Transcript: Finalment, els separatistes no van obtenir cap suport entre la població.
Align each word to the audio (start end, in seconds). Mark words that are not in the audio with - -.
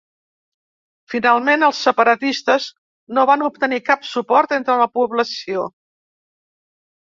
Finalment, 1.13 1.65
els 1.67 1.81
separatistes 1.87 2.65
no 3.19 3.27
van 3.33 3.45
obtenir 3.49 3.81
cap 3.93 4.09
suport 4.15 4.57
entre 4.61 4.81
la 4.85 4.91
població. 4.99 5.71